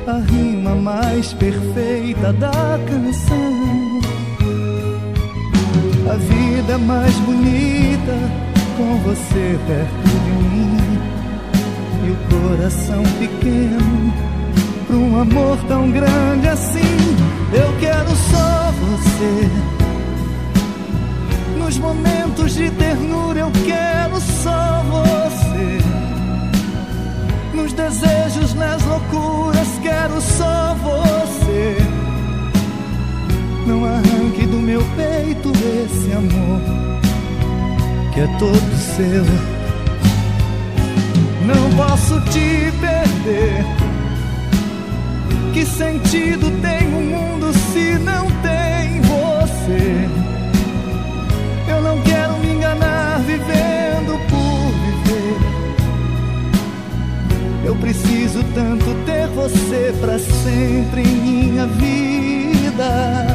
A 0.05 0.19
rima 0.29 0.75
mais 0.75 1.31
perfeita 1.31 2.33
da 2.33 2.77
canção. 2.85 4.01
A 6.11 6.15
vida 6.15 6.77
mais 6.79 7.15
bonita 7.19 8.13
com 8.75 8.97
você 9.05 9.57
perto 9.65 10.09
de 10.09 10.31
mim 10.31 10.99
E 12.03 12.11
o 12.11 12.49
coração 12.49 13.03
pequeno 13.19 14.13
pra 14.85 14.97
um 14.97 15.21
amor 15.21 15.57
tão 15.69 15.89
grande 15.91 16.47
assim 16.49 17.15
Eu 17.53 17.79
quero 17.79 18.09
só 18.09 18.71
você 18.81 19.78
momentos 21.79 22.53
de 22.53 22.69
ternura 22.71 23.39
eu 23.39 23.51
quero 23.65 24.19
só 24.21 24.83
você 24.83 25.79
Nos 27.53 27.73
desejos, 27.73 28.53
nas 28.53 28.83
loucuras 28.83 29.67
quero 29.81 30.21
só 30.21 30.75
você 30.75 31.77
não 33.65 33.85
arranque 33.85 34.47
do 34.47 34.57
meu 34.57 34.83
peito 34.95 35.51
esse 35.51 36.11
amor 36.11 36.59
que 38.11 38.21
é 38.21 38.27
todo 38.37 38.77
seu. 38.77 39.23
Não 41.45 41.69
posso 41.77 42.19
te 42.31 42.71
perder. 42.81 43.65
Que 45.53 45.65
sentido 45.65 46.51
tem 46.61 46.87
o 46.87 47.01
mundo 47.01 47.53
se 47.53 47.97
não 47.99 48.25
tem 48.41 49.01
você? 49.01 50.18
Eu 57.69 57.75
preciso 57.75 58.43
tanto 58.55 58.95
ter 59.05 59.27
você 59.27 59.93
pra 60.01 60.17
sempre 60.17 61.01
em 61.01 61.51
minha 61.51 61.67
vida. 61.67 63.27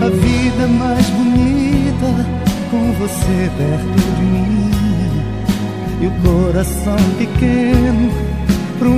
A 0.00 0.08
vida 0.08 0.66
mais 0.66 1.08
bonita 1.10 2.26
com 2.68 2.92
você 2.94 3.48
perto 3.56 4.16
de 4.16 4.22
mim 4.24 4.72
e 6.00 6.06
o 6.08 6.10
coração 6.20 6.96
pequeno 7.16 7.82
para 7.82 7.91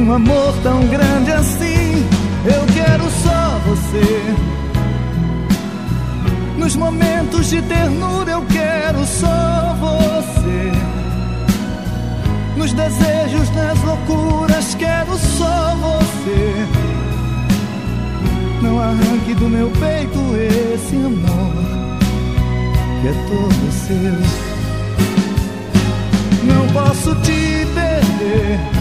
um 0.04 0.12
amor 0.12 0.54
tão 0.62 0.86
grande 0.88 1.32
assim. 1.32 2.06
Eu 2.44 2.66
quero 2.74 3.04
só 3.10 3.58
você. 3.66 4.34
Nos 6.58 6.76
momentos 6.76 7.48
de 7.48 7.62
ternura 7.62 8.32
eu 8.32 8.42
quero 8.52 9.04
só 9.06 9.74
você. 9.80 10.72
Nos 12.56 12.72
desejos, 12.72 13.50
nas 13.50 13.82
loucuras, 13.82 14.74
quero 14.74 15.16
só 15.16 15.74
você. 15.76 16.66
Não 18.62 18.78
arranque 18.78 19.34
do 19.34 19.48
meu 19.48 19.70
peito 19.70 20.18
esse 20.36 20.96
amor 20.96 21.54
que 23.00 23.08
é 23.08 23.14
todo 23.28 23.72
seu. 23.72 24.18
Não 26.44 26.66
posso 26.68 27.14
te 27.22 27.66
perder. 27.74 28.73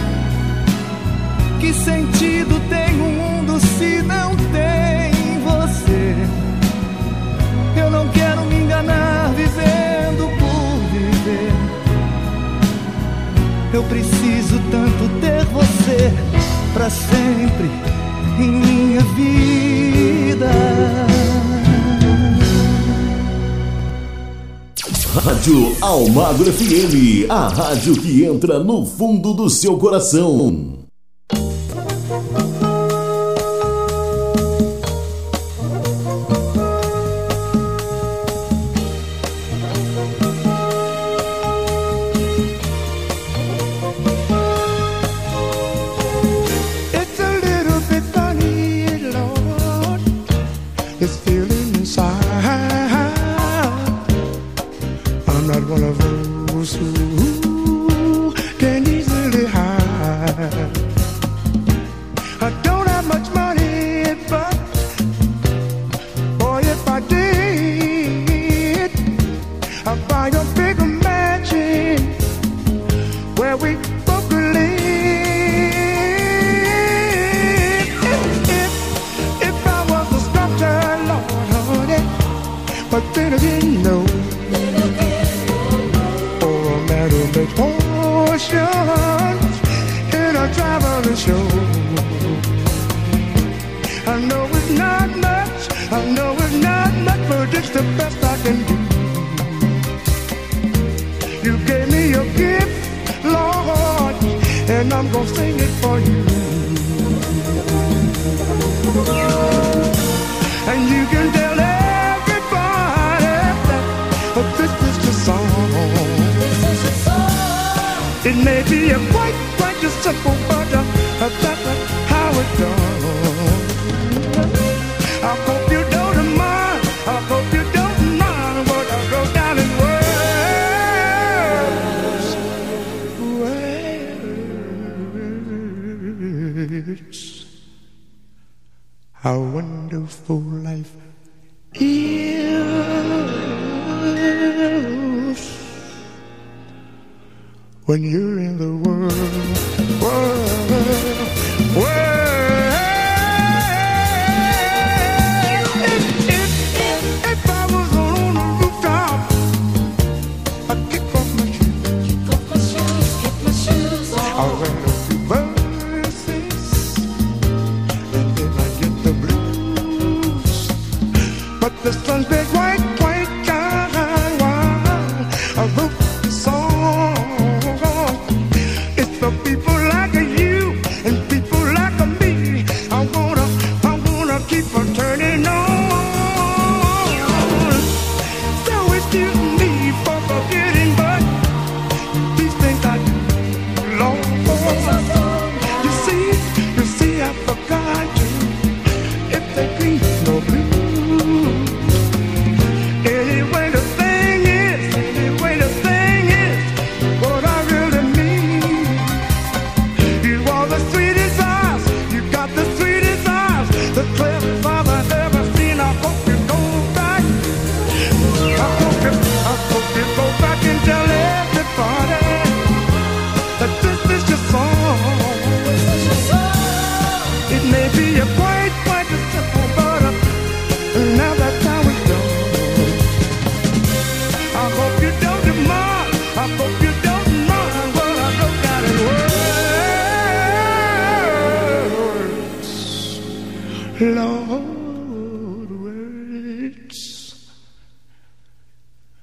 Que 1.64 1.72
sentido 1.72 2.60
tem 2.68 2.94
o 3.00 3.10
mundo 3.10 3.58
se 3.58 4.02
não 4.02 4.36
tem 4.52 5.40
você? 5.40 6.14
Eu 7.82 7.90
não 7.90 8.06
quero 8.10 8.42
me 8.48 8.56
enganar 8.56 9.34
vivendo 9.34 10.28
por 10.38 10.78
viver. 10.92 11.54
Eu 13.74 13.82
preciso 13.84 14.60
tanto 14.70 15.08
ter 15.22 15.46
você 15.46 16.12
pra 16.74 16.90
sempre 16.90 17.72
em 18.38 18.52
minha 18.52 19.02
vida. 19.16 20.52
Rádio 25.16 25.78
Almagro 25.80 26.52
FM, 26.52 27.30
a 27.30 27.48
rádio 27.48 27.96
que 28.02 28.26
entra 28.26 28.62
no 28.62 28.86
fundo 28.86 29.34
do 29.34 29.50
seu 29.50 29.78
coração. 29.78 30.83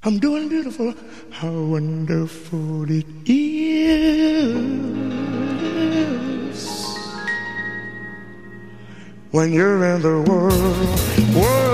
I'm 0.03 0.19
doing 0.19 0.49
beautiful. 0.49 0.95
How 1.31 1.53
wonderful 1.53 2.91
it 2.91 3.05
is 3.29 4.57
when 9.31 9.53
you're 9.53 9.85
in 9.85 10.01
the 10.01 10.23
world. 10.23 11.37
world 11.37 11.70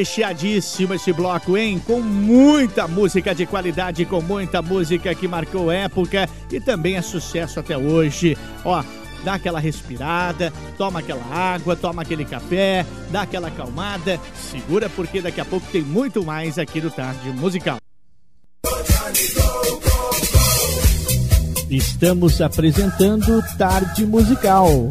recheadíssimo 0.00 0.94
esse 0.94 1.12
bloco, 1.12 1.56
hein? 1.56 1.80
Com 1.86 2.00
muita 2.00 2.88
música 2.88 3.34
de 3.34 3.44
qualidade, 3.44 4.06
com 4.06 4.20
muita 4.22 4.62
música 4.62 5.14
que 5.14 5.28
marcou 5.28 5.70
época 5.70 6.28
e 6.50 6.58
também 6.58 6.96
é 6.96 7.02
sucesso 7.02 7.60
até 7.60 7.76
hoje. 7.76 8.36
Ó, 8.64 8.82
dá 9.22 9.34
aquela 9.34 9.60
respirada, 9.60 10.50
toma 10.78 11.00
aquela 11.00 11.24
água, 11.24 11.76
toma 11.76 12.00
aquele 12.00 12.24
café, 12.24 12.86
dá 13.10 13.22
aquela 13.22 13.48
acalmada, 13.48 14.18
segura 14.34 14.88
porque 14.88 15.20
daqui 15.20 15.40
a 15.40 15.44
pouco 15.44 15.66
tem 15.70 15.82
muito 15.82 16.24
mais 16.24 16.58
aqui 16.58 16.80
do 16.80 16.90
Tarde 16.90 17.28
Musical. 17.30 17.76
Estamos 21.68 22.40
apresentando 22.40 23.42
Tarde 23.58 24.06
Musical. 24.06 24.88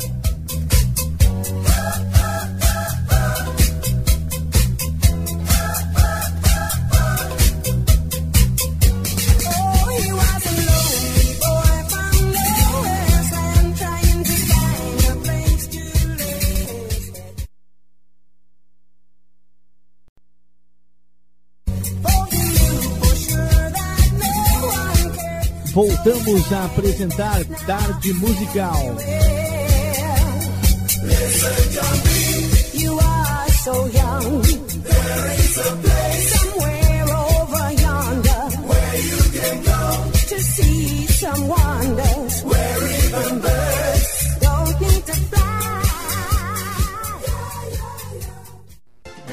voltamos 25.80 26.52
a 26.52 26.66
apresentar 26.66 27.46
Tarde 27.66 28.14
Musical. 28.16 28.98
You 32.74 33.00
are 33.00 33.50
so 33.64 33.88
young. 33.88 34.42
There 34.84 35.36
is 35.38 35.58
a 35.58 35.76
place. 35.78 35.99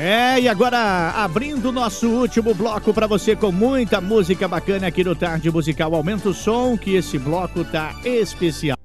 É, 0.06 0.40
e 0.40 0.48
agora 0.48 1.10
abrindo 1.16 1.72
nosso 1.72 2.08
último 2.08 2.54
bloco 2.54 2.94
para 2.94 3.08
você 3.08 3.34
com 3.34 3.50
muita 3.50 4.00
música 4.00 4.46
bacana 4.46 4.86
aqui 4.86 5.02
no 5.02 5.16
Tarde 5.16 5.50
Musical. 5.50 5.92
Aumenta 5.96 6.28
o 6.28 6.32
som 6.32 6.78
que 6.78 6.94
esse 6.94 7.18
bloco 7.18 7.64
tá 7.64 7.92
especial. 8.04 8.75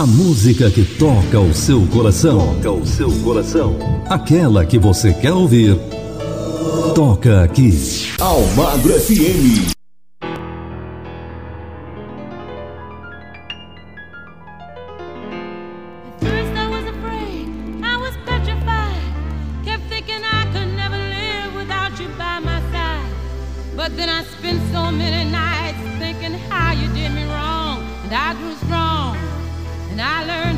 A 0.00 0.06
música 0.06 0.70
que 0.70 0.82
toca 0.82 1.38
o 1.38 1.52
seu 1.52 1.86
coração. 1.88 2.38
Toca 2.62 2.72
o 2.72 2.86
seu 2.86 3.12
coração. 3.22 3.76
Aquela 4.08 4.64
que 4.64 4.78
você 4.78 5.12
quer 5.12 5.34
ouvir. 5.34 5.76
Toca 6.94 7.42
aqui. 7.44 7.70
Almagro 8.18 8.94
FM. 8.94 9.74
But 23.76 23.96
then 23.96 24.08
I 24.08 24.24
spent 24.24 24.60
so 24.72 24.90
many 24.90 25.30
nights 25.30 25.78
thinking 25.98 26.38
how 26.48 26.72
you 26.72 26.88
did 26.88 27.12
me 27.12 27.24
wrong, 27.24 27.82
and 28.04 28.14
I 28.14 28.34
grew 28.34 28.54
strong. 28.64 28.79
I 30.02 30.24
learned. 30.24 30.49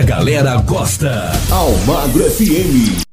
a 0.00 0.02
galera 0.02 0.56
gosta. 0.62 1.30
Almagro 1.50 2.24
FM. 2.24 3.09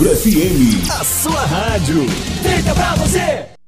Almagro 0.00 0.16
FM. 0.16 0.90
A 0.98 1.04
sua 1.04 1.44
rádio. 1.44 2.06
Feita 2.42 2.74
pra 2.74 2.94
você. 2.94 3.59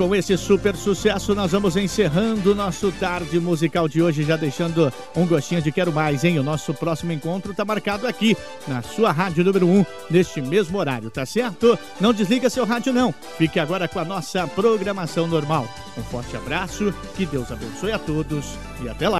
Com 0.00 0.14
esse 0.14 0.34
super 0.38 0.74
sucesso, 0.74 1.34
nós 1.34 1.52
vamos 1.52 1.76
encerrando 1.76 2.52
o 2.52 2.54
nosso 2.54 2.90
tarde 2.90 3.38
musical 3.38 3.86
de 3.86 4.00
hoje, 4.00 4.22
já 4.22 4.34
deixando 4.34 4.90
um 5.14 5.26
gostinho 5.26 5.60
de 5.60 5.70
quero 5.70 5.92
mais, 5.92 6.24
hein? 6.24 6.38
O 6.38 6.42
nosso 6.42 6.72
próximo 6.72 7.12
encontro 7.12 7.52
tá 7.52 7.66
marcado 7.66 8.06
aqui, 8.06 8.34
na 8.66 8.80
sua 8.80 9.12
rádio 9.12 9.44
número 9.44 9.68
1, 9.68 9.84
neste 10.10 10.40
mesmo 10.40 10.78
horário, 10.78 11.10
tá 11.10 11.26
certo? 11.26 11.78
Não 12.00 12.14
desliga 12.14 12.48
seu 12.48 12.64
rádio, 12.64 12.94
não. 12.94 13.14
Fique 13.36 13.60
agora 13.60 13.86
com 13.86 13.98
a 13.98 14.04
nossa 14.06 14.46
programação 14.46 15.26
normal. 15.26 15.68
Um 15.98 16.02
forte 16.02 16.34
abraço, 16.34 16.94
que 17.14 17.26
Deus 17.26 17.52
abençoe 17.52 17.92
a 17.92 17.98
todos 17.98 18.54
e 18.82 18.88
até 18.88 19.06
lá. 19.06 19.19